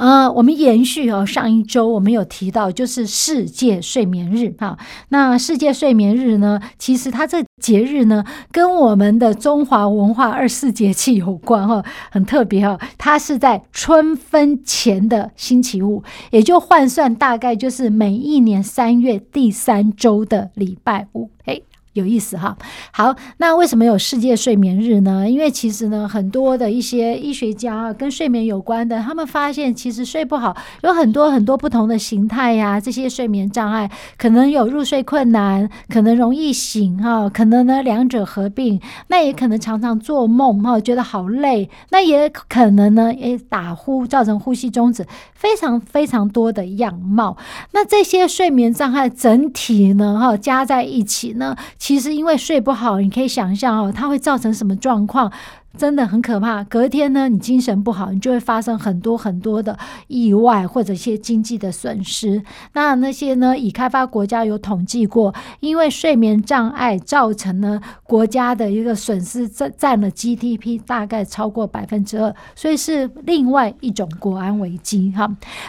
[0.00, 4.78] 呃，我们延续哦，上一周我们有提到，就是世界睡眠日哈。
[5.10, 12.80] 那世界睡眠日呢，其实它这节日呢，跟我们的中华文化二十四节气有关哈，很特别哈。
[12.96, 21.28] 它是在春分前的星期五，也就换算大概就是每一年三月第三周的礼拜五。
[21.44, 21.62] 诶
[21.94, 22.56] 有意思哈，
[22.92, 25.28] 好，那为什么有世界睡眠日呢？
[25.28, 47.36] 因为其实呢，很多的一些医学家跟睡眠有关的，他们发现其实睡不好有很多很多不同的形态呀、这些睡眠障碍可能有入睡困难，可能容易醒哈，可能呢两者合并，那也可能常常做梦哈，觉得好累，那也可能呢诶打呼造成呼吸中止，非常非常多的样貌。
[47.72, 51.56] 那这些睡眠障碍整体呢哈加在一起呢？
[51.80, 55.32] 其实因为睡不好，你可以想象哦，它会造成什么状况？
[55.78, 56.62] 真的很可怕。
[56.64, 62.42] 隔天呢，你精神不好，你就会发生很多很多的意外或者一些经济的损失。
[62.74, 75.26] 那那些呢，已开发国家有统计过，因为睡眠障碍造成呢国家的一个损失占占了 GDP 大概超过百分之二，所以是另外一种国安危机哈。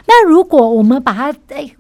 [0.07, 1.71] 那如果我们把它哎。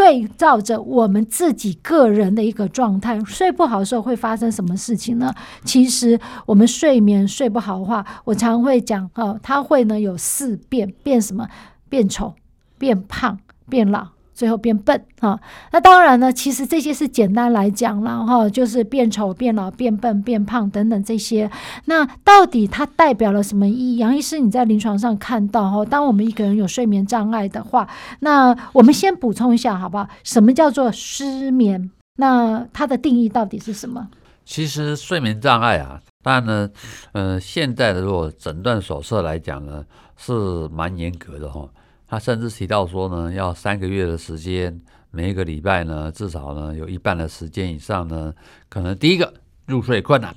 [0.00, 5.30] 对照着我们自己个人的一个状态，睡不好的时候会发生什么事情呢？
[5.62, 11.46] 其实我们睡眠睡不好的话，我常会讲哦，他会呢有四变，变什么？
[11.90, 12.32] 变丑、
[12.78, 13.38] 变胖、
[13.68, 14.08] 变老。
[14.40, 15.38] 最后变笨哈，
[15.70, 21.50] 那当然呢，其实这些是简单来讲了哈，就是变丑、变老、变笨、变胖等等这些。
[21.84, 23.96] 那到底它代表了什么意义？
[23.98, 27.86] 杨医师，你在临床上看到哈，当我们一个人有睡眠障碍的话，
[28.20, 30.08] 那我们先补充一下好不好？
[30.24, 31.90] 什么叫做失眠？
[32.16, 34.08] 那它的定义到底是什么？
[34.46, 36.70] 其实睡眠障碍啊，当然呢，
[37.12, 39.84] 呃，现在的如果诊断手册来讲呢，
[40.16, 40.32] 是
[40.68, 41.68] 蛮严格的哈。
[42.10, 44.80] 他甚至提到说呢，要三个月的时间，
[45.12, 48.34] 每一个礼拜呢，至少呢有一半的时间以上呢，
[48.68, 49.32] 可能第一个
[49.66, 50.34] 入睡困难，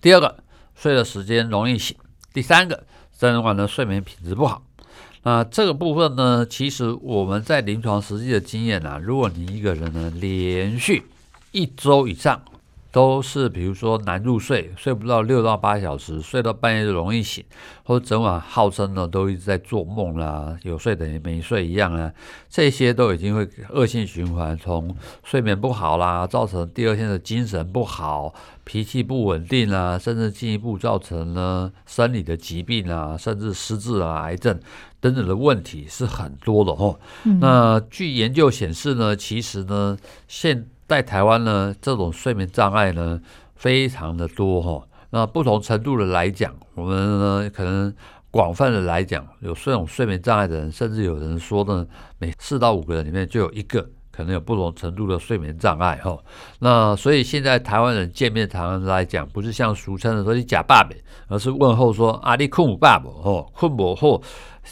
[0.00, 0.42] 第二个
[0.74, 1.94] 睡的时间容易醒，
[2.32, 2.82] 第三个
[3.18, 4.64] 整晚的睡眠品质不好。
[5.22, 11.04] 那这个部分呢，其实我们在临床实际的经验啊，如果你一个人呢连续
[11.50, 12.42] 一周以上，
[12.92, 17.42] 都是比如说难入睡，睡不到六到八小时，睡到半夜就容易醒，
[17.84, 22.12] 或者整晚号称呢都一直在做梦啦，有睡等于没睡一样啊，
[22.50, 24.94] 这些都已经会恶性循环，从
[25.24, 34.60] 睡眠不好啦，造成第二天的精神不好，脾气不稳定啦，甚至进一步造成呢生理的疾病啊，甚至失智啊、癌症
[35.00, 37.00] 等等的问题是很多的哦。
[37.24, 39.96] 嗯、那据研究显示呢，其实呢
[40.28, 43.20] 现在台湾呢，这种睡眠障碍呢，
[43.54, 44.86] 非常的多哈。
[45.10, 47.94] 那不同程度的来讲，我们呢可能
[48.30, 51.86] 广泛的来讲，有这种睡眠障碍的人，甚至有人说呢，
[52.18, 56.18] 每四到五个人里面就有一个可能有不同程度的睡眠障碍哈。
[56.58, 60.90] 那所以现在台湾人见面常常来讲，不是像俗称的说你假爸爸，
[61.28, 64.20] 而是问候说啊你困不爸爸哦，困不好，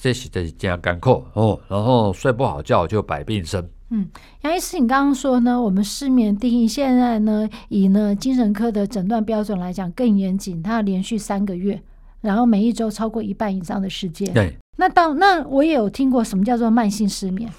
[0.01, 3.67] 这是这是加干扣哦，然后睡不好觉就百病生。
[3.91, 4.09] 嗯，
[4.43, 11.83] 杨医师，你刚刚说呢，我们失眠定义现在呢，以呢精神科的诊断标准来讲更严谨，它要连续三个月，
[12.21, 14.33] 然后每一周超过一半以上的时间。
[14.33, 17.51] 对，那当那我也有听过什么叫做慢性失眠。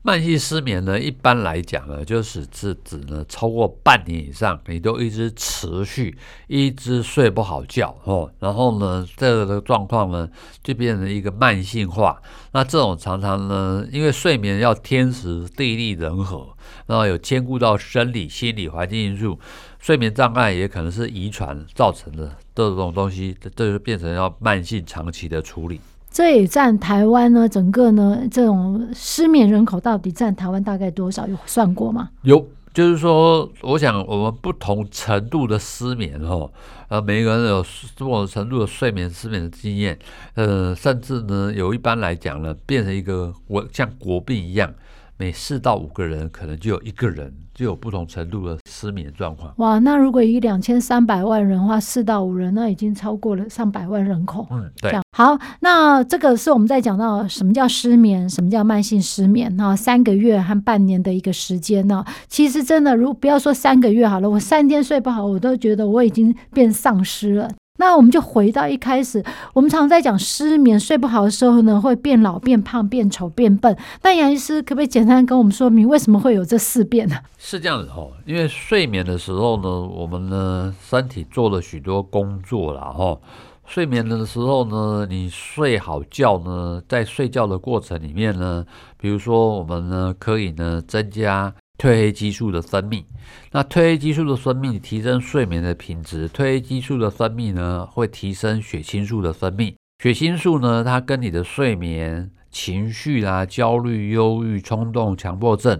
[0.00, 6.16] 慢性失眠呢，一般来讲呢，就是指指呢超过半年以上，你都一直持续
[6.46, 10.28] 一直睡不好觉哦，然后呢，这个状况呢
[10.62, 12.22] 就变成一个慢性化。
[12.52, 16.56] 那这种常常呢，因为睡眠要天时地利人和，
[16.86, 19.38] 然后有兼顾到生理、心理、环境因素，
[19.80, 25.80] 睡眠障碍也可能是遗传造成的这种东西，这就变成要慢性长期的处理。
[26.10, 31.26] 这也占台湾呢，整个呢这种失眠人口到底占台湾大概多少？
[31.26, 32.10] 有算过吗？
[32.22, 36.50] 有，就是说，我想我们不同程度的失眠哦，
[36.88, 37.64] 呃，每个人有
[37.96, 39.98] 不同程度的睡眠失眠的经验，
[40.34, 44.72] 呃，甚至呢，有一般来讲呢，变成一个我像国病一样，
[45.18, 49.52] 每四到五个人可能就有一个人就有不同程度的失眠状况。
[49.56, 54.46] 哇，那如果以两千三百万人的话，四到五人，那已经超过了上百万人口。
[54.52, 54.92] 嗯，对。
[55.16, 62.04] 好，那这个是我们在讲到什么叫失眠，什么叫慢性失眠哈，三个月和半年的一个时间呢？
[62.28, 67.50] 其实真的，如不要说三个月好了，我三天睡不好，我都觉得我已经变丧尸了。
[67.78, 73.76] 那我们就回到一开始，我们常在讲失眠，睡不好的时候呢，会变老、变胖、变丑、变笨。
[74.02, 77.16] 那杨医师可不可以简单跟我们说明，为什么会有这四变呢？
[77.38, 83.18] 是这样子哦，因为睡眠的时候呢，我们呢身体做了许多工作了哈。
[83.64, 88.64] 睡眠的时候呢，你睡好觉呢，在睡觉的过程里面呢，
[88.96, 91.54] 比如说我们呢可以呢增加。
[91.78, 93.04] 褪黑激素的分泌，
[93.52, 96.28] 那褪黑激素的分泌提升睡眠的品质。
[96.28, 99.74] 褪黑激素的分泌呢，会提升血清素的分泌。
[100.02, 105.78] 血清素呢，它跟你的睡眠、情绪啦、焦虑、忧郁、冲动、强迫症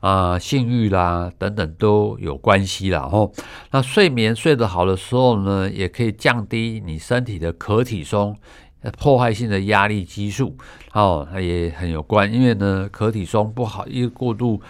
[0.00, 3.08] 啊、性欲啦等等都有关系啦。
[3.08, 3.32] 吼，
[3.70, 8.36] 那睡眠睡得好的时候呢，也可以降低你身体的可体松，
[8.98, 10.56] 破坏性的压力激素。
[10.92, 14.60] 哦，它也很有关，因为呢，可体松不好，一过度。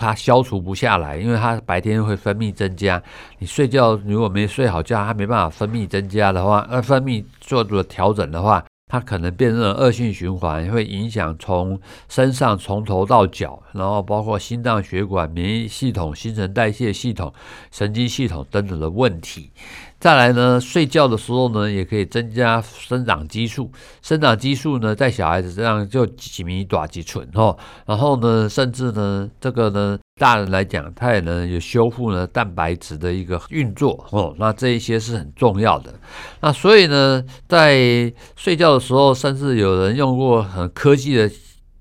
[0.00, 3.00] 它消除不下来，因为它白天会分泌增加。
[3.38, 17.32] 你睡觉如果没睡好觉，它没办法分泌增加的话，那，分泌做了调整的话，它可能变成恶性循环，会影响从身上从头到脚，然后包括心脏血管、免疫系统、新陈代谢系统、
[17.70, 19.50] 神经系统等等的问题。
[20.00, 23.70] 再来呢，睡觉的时候呢，也可以增加生长激素。
[24.00, 27.54] 生长激素呢，在小孩子身上就几米短几寸哦。
[27.84, 34.34] 然后呢，甚至呢，这个呢，大人来讲，它也能有修复呢蛋白质的一个运作哦。
[34.38, 35.92] 那这一些是很重要的。
[36.40, 41.30] 那所以呢，在睡觉的时候，甚至有人用过很科技的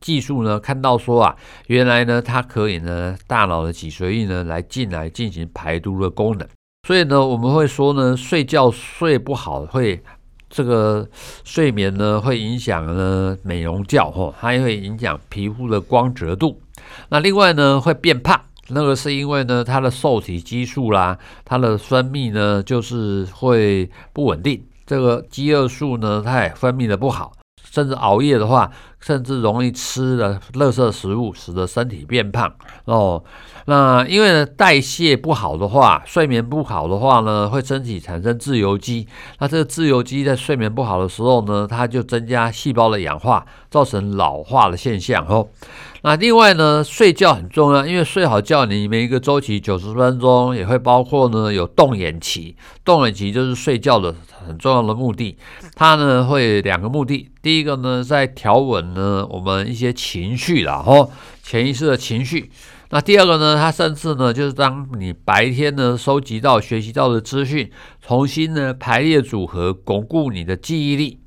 [0.01, 1.33] 技术呢，看到说啊，
[1.67, 6.45] 原来呢，它可以呢，大脑的脊髓液呢，来进来进行排毒的功能。
[6.89, 10.01] 所以呢，我们会说呢，睡觉睡不好会
[10.49, 11.07] 这个
[11.43, 16.59] 睡眠呢会影响呢美容觉哈，它会影响皮肤的光泽度。
[17.09, 21.15] 那另外呢会变胖，那个是因为呢它的瘦体激素啦，
[21.45, 27.33] 它的分泌呢就是会不稳定，这个饥饿素呢它也分泌的不好，
[27.71, 28.69] 甚至熬夜的话，
[28.99, 32.51] 甚至容易吃了垃圾食物，使得身体变胖
[32.85, 33.23] 哦。
[33.65, 39.07] 那因为呢，代谢不好的话，睡眠不好的话呢，会身体产生自由基。
[39.39, 45.47] 那这个自由基在睡眠不好的时候呢，它就增加细胞的氧化，造成老化的现象哦。
[46.01, 54.15] 那另外呢，睡觉很重要，因为睡好觉，你每一个周期九十分钟也会包括呢有动眼期，动眼期就是睡觉的
[54.49, 55.37] 很重要的目的。
[55.75, 61.11] 它呢会两个目的，第一个呢在调稳呢我们一些情绪啦，吼，
[61.43, 62.51] 潜意识的情绪。
[62.89, 67.69] 那第二个呢，它甚至呢，就是当你白天呢收集到、学习到的资讯，
[68.01, 71.19] 重新呢排列组合，巩固你的记忆力。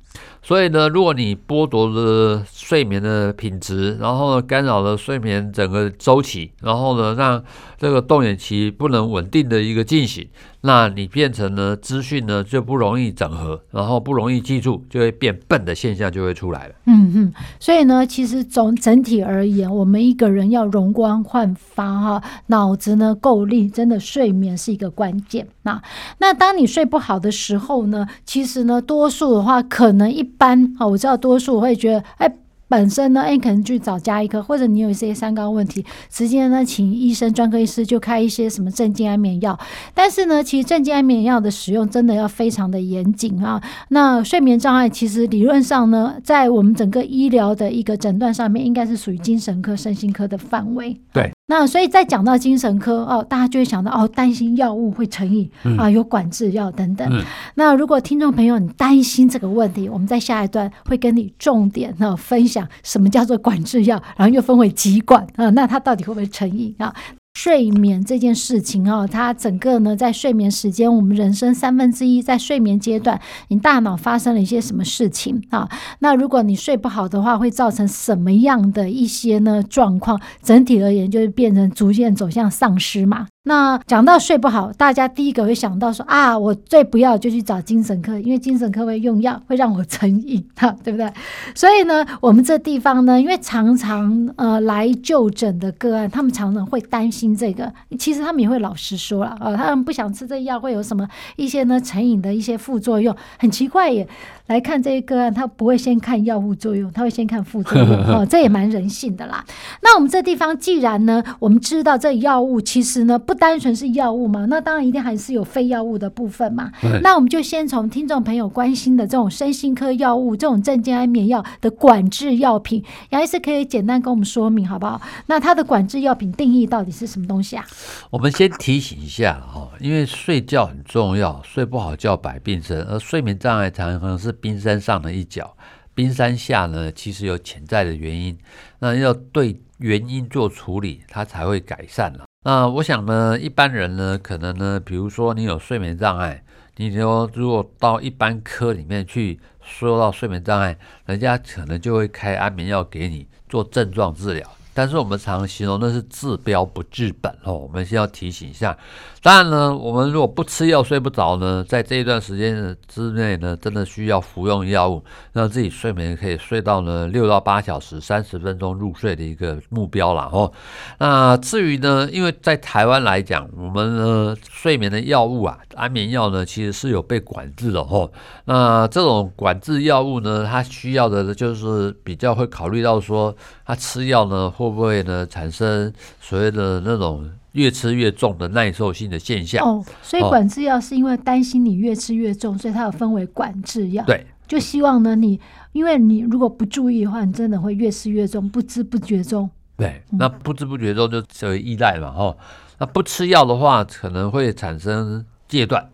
[0.43, 7.41] 所以呢，如果你剥夺了睡眠的品质，然后呢干扰了睡眠整个周期，然后呢让
[7.77, 10.27] 这个动眼期不能稳定的一个进行，
[10.61, 16.75] 那你变成了资讯呢就不容易整合，然后不容易记住，就会变笨的现象就会出来了。
[16.87, 25.47] 嗯嗯，所以呢，其实总整体而言，我们一个人要容光焕发哈，脑子呢够力，真的睡眠是一个关键。
[25.61, 25.81] 那
[26.17, 30.32] 那当你睡不好的时候呢，其实呢多数的话可能一。
[30.43, 32.29] 般啊，我知道多数会觉得，哎，
[32.67, 39.57] 本身呢，哎，可能去找家医科，或者你有一些三高问题，直接呢，请医生专科医师就开一些什么镇静安眠药。
[39.93, 43.61] 但是呢，其实镇静安眠药的使用真的要非常的严谨啊。
[43.87, 50.99] 那睡眠障碍其实理论上呢，在我们整个医疗的一个诊断上面，应该是属于精神科、身心科的范围。
[51.13, 51.32] 对。
[51.45, 57.21] 那所以在讲到精神科哦，大家就会想到哦，担心药物会成瘾、嗯、啊，有管制药等等、嗯。
[57.55, 66.95] 那如果听众朋友你担心这个问题，我们在下一段会跟你重点啊分享什么叫做管制药，然后又分为几管啊，那它到底会不会成瘾啊？
[67.43, 73.19] 睡眠这件事情哦，它整个呢，在睡眠时间，我们人生三分之一在睡眠阶段，
[73.49, 75.69] 你大脑发生了一些什么事情啊？
[75.99, 80.21] 那如果你睡不好的话，会造成什么样的一些呢状况？
[80.41, 83.27] 整体而言，就是变成逐渐走向丧失嘛。
[83.45, 91.11] 那讲到睡不好，大家第一个会想到说啊，我最不要就去找精神科，因为精神科会用药，会让我成瘾，哈，对不对？
[91.53, 97.69] 所以呢，我们这地方呢，因为常常呃来就诊的个案，他们常常会担心这个，
[97.99, 104.07] 其实他们也会老实说了啊，他们不想吃这药会有什么一些呢成瘾的一些副作用，很奇怪耶。
[104.47, 107.89] 来看这一个案，他不会先看药物作用，他会先看副作用。
[108.05, 109.43] 哦，这也蛮人性的啦。
[109.81, 116.71] 那我们这地方既然呢，我们知道这药物其实呢不单纯是药物嘛，那当然一定还是有非药物的部分嘛。
[117.01, 125.01] 那我们就先从听众朋友关心的这种身心科药物，这种镇静安眠药的管制药品，杨医师可以简单跟我们说明好不好？
[125.27, 127.65] 那它的管制药品定义到底是什么东西啊？
[128.09, 135.55] 我们先提醒一下哈，因为睡觉很重要，睡不好觉百病生，而睡眠障碍常常是冰山上的一角，
[135.93, 138.37] 冰山下呢其实有潜在的原因，
[138.79, 142.25] 那要对原因做处理，它才会改善了。
[142.45, 146.43] 那我想呢，一般人呢，可能呢，比如说你有睡眠障碍，
[146.75, 154.51] 你说如果到一般科里面去说到睡眠障碍，人家可能就会开安眠药给你做症状治疗。
[154.73, 158.77] 但是我们常形容那是治标不治本哦，我们先要提醒一下。
[159.21, 165.01] 当然呢，我们如果不吃药睡不着呢，在这一段时间之内呢，真的需要服用药物，
[165.31, 170.51] 让自己睡眠可以睡到呢六到八小时，三十分钟入睡的一个目标了哦。
[170.97, 178.09] 那至于呢，因为在台湾来讲，我们呢睡眠的药物啊，安眠药呢，其实是有被管制的哦。
[178.45, 184.49] 那这种管制药物呢，它需要的就是比较会考虑到说，它吃药呢。
[184.49, 185.91] 会不会呢产生
[186.21, 189.61] 所谓的那种越吃越重的耐受性的现象？
[189.67, 194.05] 哦，所以管制药是因为担心你越吃越重，所以它有分为管制药。
[194.05, 195.37] 对，就希望呢你，
[195.73, 199.49] 因为你如果不注意的话，你真的会越吃越重，不知不觉中。
[199.75, 202.33] 对，那不知不觉中就成为依赖嘛，哈。
[202.77, 205.89] 那不吃药的话，可能会产生戒断。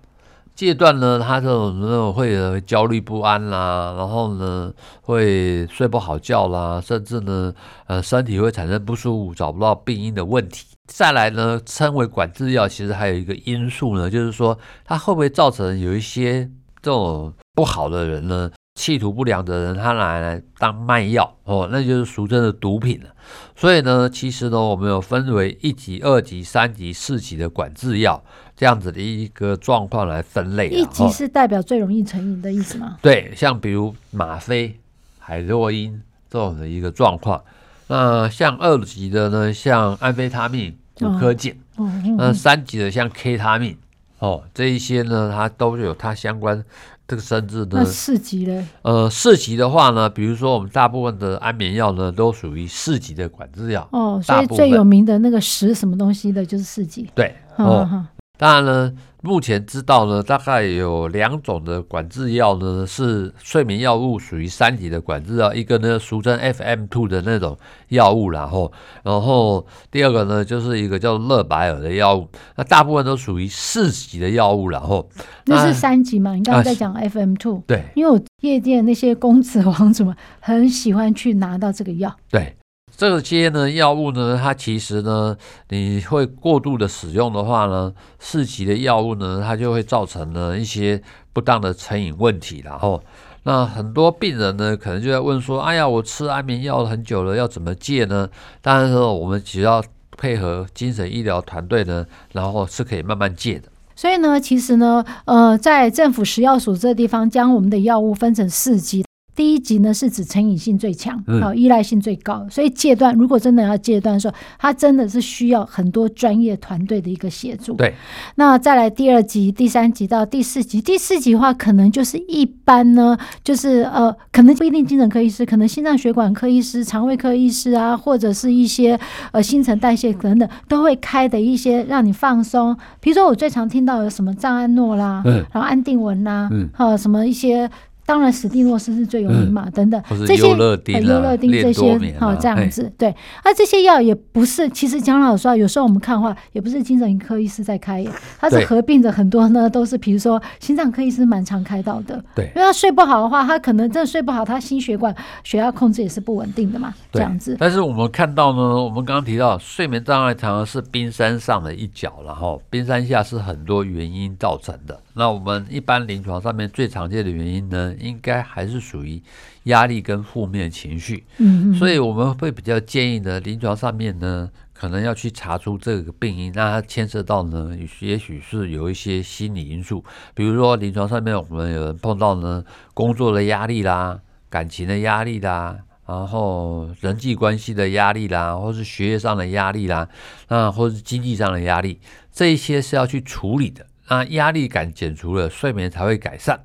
[0.55, 7.53] 戒断呢，他这种那种会焦虑不安啦，然后呢会睡不好觉啦，甚至呢
[7.87, 10.65] 呃身体会产生不舒服，找不到病因的问题。
[10.85, 16.49] 再来呢，称为管制药，其实还有一个因素呢，就是说它会不会造成有一些
[16.81, 18.51] 这种不好的人呢？
[18.79, 23.09] 企图不良的人，他拿来当卖药哦，那就是俗称的毒品了。
[23.53, 28.23] 所以呢，其实呢，我们有分为一级、二级、三级、四级的管制药
[28.55, 30.69] 这样子的一个状况来分类。
[30.69, 32.97] 一级是代表最容易成瘾的意思吗？
[33.01, 34.79] 对，像比如吗啡、
[35.19, 37.43] 海洛因这种的一个状况。
[37.87, 41.53] 那像二级的呢，像安非他命、古柯碱。
[41.75, 41.91] 哦。
[42.17, 43.77] 那三级的像 K 他命
[44.19, 46.63] 哦，这一些呢，它都有它相关。
[47.09, 48.67] 这个生日呢，那四级呢？
[48.83, 53.89] 呃，四级的话呢，比如说我们大部分的安眠药呢，都属于四级的管制药。
[53.91, 57.09] 哦，所以最有名的那个十什么东西的，就是四级。
[57.15, 58.05] 对，哦。
[58.39, 67.57] 当然呢，目前知道呢，大概有两种的管制药呢，是睡眠药物属于三级的管制药，一个呢俗称 FM two 的那种
[67.89, 68.71] 药物，然后，
[69.03, 75.09] 然后第二个呢就是一个叫乐百尔的药物，那大部分都属于四级的药物，然后
[75.47, 76.33] 那是三级嘛？
[76.35, 82.55] 你刚刚在讲 FM two，对，因为我夜店那些公子王子们很喜欢去拿到这个药，对。
[82.95, 85.35] 这些呢药物呢，它其实呢，
[85.69, 92.61] 你会过度的使用的话呢，四级的药物呢，它就会造成了一些不当的成瘾问题。
[92.65, 93.01] 然后，
[93.43, 98.27] 那很多病人呢，可能就在问说：“哎呀，我吃安眠药很久了，要怎么戒呢？”
[98.61, 99.81] 当然说，我们只要
[100.17, 103.69] 配合精神医疗团队呢，然后是可以慢慢戒的。
[103.95, 109.05] 所以呢，其实呢，呃，在政府食药署这地方，将我们的药物分成四级。
[109.39, 117.73] 第一级呢是指成瘾性最强，好、嗯、依赖性最高，所以戒断如果真的要戒断的时候，它真的是需要很多专业团队的一个协助。
[117.75, 117.95] 对，
[118.35, 128.99] 那再来第二级、第三级到第四级，第四级的话可能就是一般呢，就是呃，可能不一定精神科医师，可能心脏血管科医师、肠胃科医师啊，或者是一些
[129.31, 137.71] 呃新陈代谢等等都会开的一些让你放松，比如说我最常听到有什么藏安诺啦，嗯、然后安定文啦，嗯，呃，什么一些。
[138.09, 143.15] 当然，史蒂诺斯是最有名嘛，嗯、等等这些，优乐丁、啊、优乐丁这些，好、啊、这样子，对。
[143.45, 148.03] 那这些药也不是，其实讲老实话，有时候我们看的话，也不是精神科医师在开，
[148.39, 152.19] 它是合并着很多呢，都是比如说心脏科医师蛮常开到的。
[152.33, 157.55] 对，因为他睡不好的话，他可能真的睡不好，他心血管血压控制也是不稳定的嘛，这样子。
[157.59, 164.99] 但是我们看到呢，我们刚刚提到睡眠障碍常常是冰山上的一角，然后冰山下是很多原因造成的。
[165.19, 167.93] 那我们一般临床上面最常见的原因呢？
[167.99, 169.21] 应该还是属于
[169.63, 190.07] 压力跟负面情绪，嗯，所以我们会比较建议呢，临床上面呢，可能要去查出这个病因，那它牵涉到呢，也许是有一些心理因素，比如说临床上面我们有人碰到呢，工作的压力啦，感情的压力啦，然后人际关系的压力啦，或是学业上的压力啦，
[190.47, 191.99] 那或是经济上的压力，
[192.31, 193.85] 这一些是要去处理的。
[194.09, 196.59] 那压力感减除了，睡眠才会改善。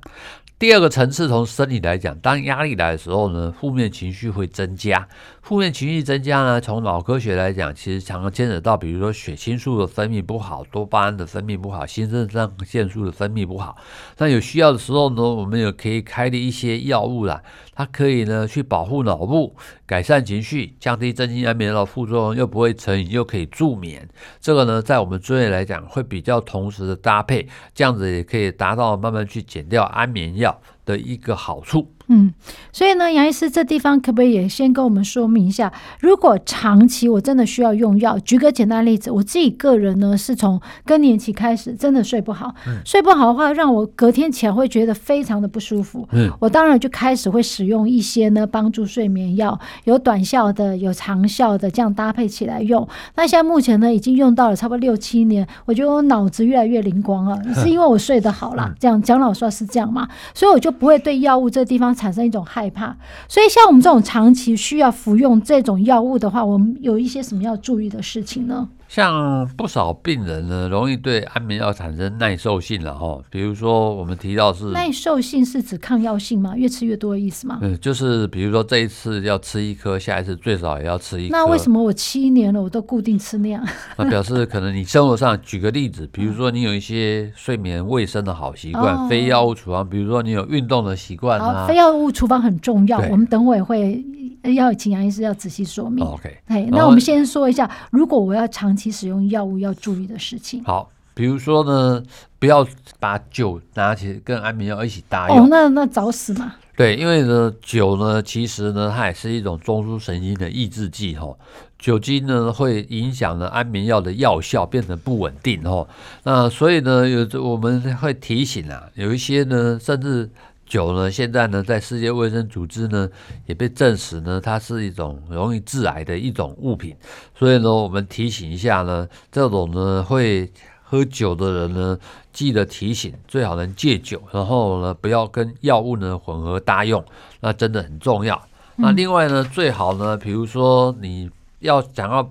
[0.57, 5.07] 第二个层次，从生理来讲，当压力来的时候呢，负面情绪会增加。
[5.45, 13.77] 负面情绪增加呢，从脑科学来讲，其实常常牵扯到，比如说血清素的分泌不好，多巴胺的分泌不好，新肾上腺素的分泌不好。
[14.17, 17.43] 那有需要的时候呢，我们也可以开的一些药物啦，
[17.75, 24.09] 它可以呢去保护脑部，改善情绪，降低镇静安眠的副作用，又不会成瘾，又可以助眠。
[24.41, 31.87] 这个呢，在我们专业来讲，会比较同时的搭配，这样子也可以达到慢慢去减掉安眠药的一个好处。
[32.07, 32.31] 嗯，
[32.71, 35.73] 所以呢，杨医师这地方可不可以也先跟我们说明一下？
[35.99, 46.07] 如果长期我真的需要用药，举个简单例子，我自己个人呢是从更年期开始真的睡不好，嗯、睡不好的话，让我隔天起来会觉得非常的不舒服。
[46.11, 52.87] 嗯，我当然就开始会使用一些呢帮助睡眠药，有短效的，有长效的，这样搭配起来用。
[53.15, 58.65] 那现在目前呢已经用到了差不多六七年，我觉得我脑子越来越灵光了，是因为我睡得好啦。
[58.69, 60.07] 嗯、这样讲老实话是这样嘛？
[60.35, 61.85] 所以我就不会对药物这地方。
[61.95, 62.95] 产生一种害怕，
[63.29, 68.67] 所以像我们这种长期需要服用这种药物的话，我们有一些什么要注意的事情呢？
[68.87, 73.19] 像不少病人呢，容易对安眠药产生耐受性了哈。
[73.29, 76.55] 比如说，我们提到是耐受性是指抗药性吗？
[76.55, 77.59] 越吃越多的意思吗？
[77.61, 81.35] 嗯，就是比如说这一次要吃一颗，下一次最少也要吃一颗。
[81.35, 83.65] 那为什么我七年了，我都固定吃那样？
[83.97, 91.65] 那表示可能你生活上，举个例子， 比如说你有一些睡眠卫生的好习惯，非药物处方，比如说你有运动的习惯啊。
[91.67, 94.03] 非药物处方很重要，我们等会会。
[94.53, 96.05] 要请杨医师要仔细说明。
[96.05, 96.37] OK，
[96.71, 100.63] 那我们先说一下，如果我要长期使用药物要注意的事情。
[100.63, 102.03] 好，比如说呢，
[102.39, 102.65] 不要
[102.99, 105.39] 把酒拿起跟安眠药一起搭用。
[105.39, 106.55] 哦，那那找死嘛。
[106.77, 111.33] 对，因为呢，酒呢，其实呢，它也是一种中枢神经的抑制剂哈。
[111.79, 115.87] 酒精呢，会影响呢安眠药的药效，变成不稳定哈。
[116.23, 120.29] 那所以呢，有我们会提醒啊，有一些呢，甚至。
[120.75, 123.09] 酒呢，现在呢，在世界卫生组织呢，
[123.45, 126.93] 也被证实呢，它是一种容易致癌的一种物品。
[127.33, 130.51] 所以呢，我们提醒一下呢，这种呢会
[130.83, 131.97] 喝酒的人呢，
[132.33, 137.01] 记得提醒，最好能戒酒，然后呢，不要跟药物呢混合搭用，
[137.39, 138.45] 那真的很重要。
[138.75, 142.29] 那另外呢，最好呢，比如说你要想要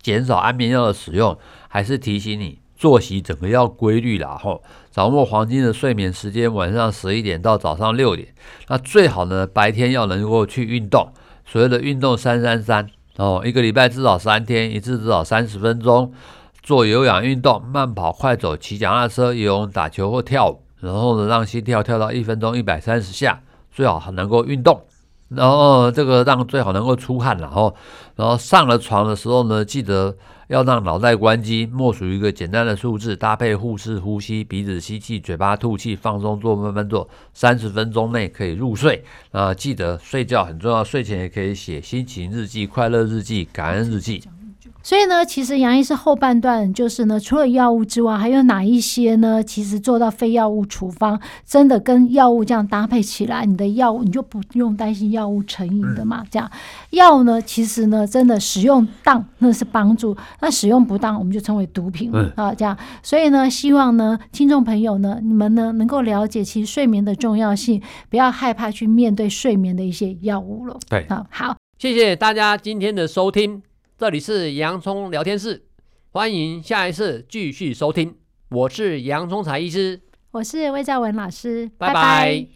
[0.00, 1.36] 减少安眠药的使用，
[1.68, 2.58] 还是提醒你。
[2.76, 8.28] 作息整个要规律，然后掌握黄金的睡眠时间，晚上十一点到早上六点。
[8.68, 11.08] 那最好呢，白天要能够去运动，
[11.44, 12.86] 所谓的运动三三三
[13.16, 16.12] 哦，一个礼拜至少三天，一次至少三十分钟，
[16.62, 23.40] 做有氧运动，慢跑、快走、骑脚踏车、游泳、打球或跳舞，然后呢，让心跳跳到一分钟一百三十下，
[23.72, 24.82] 最好能够运动。
[25.28, 27.74] 然后这个让最好能够出汗，然后，
[28.14, 30.14] 然后上了床的时候呢，记得
[30.48, 39.02] 要让脑袋关机，默数一个简单的数字，搭配腹式呼吸，鼻子吸气，嘴巴吐气，放松做，慢慢做，三十分钟内可以入睡。
[39.32, 44.22] 啊，记得睡觉很重要，睡前也可以写心情日记、快乐日记、感恩日记。
[44.86, 49.42] 所以呢，其实杨医师后半段就是呢，除了药物之外，还有哪一些呢？
[49.42, 56.22] 其实做到非药物处方，真的跟药物这样搭配起来，你的药物你就不用担心药物成瘾的嘛。
[56.30, 56.48] 这样
[56.90, 62.54] 药呢，其实呢，真的使用当那是帮助，那使用不当，我们就称为毒品啊。
[62.54, 70.78] 这样，所以呢，希望呢，听众朋友呢，你们呢能够了解其实睡眠的重要性，不要害怕去面对睡眠的一些药物了。
[70.88, 73.60] 对，好，好，谢谢大家今天的收听。
[73.98, 75.64] 这里是洋葱聊天室，
[76.10, 78.14] 欢迎下一次继续收听。
[78.50, 79.98] 我是洋葱才医师，
[80.32, 81.94] 我是魏兆文老师，拜拜。
[81.94, 82.44] 拜拜。